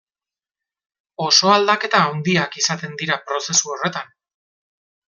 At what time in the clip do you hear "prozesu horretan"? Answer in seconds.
3.31-4.13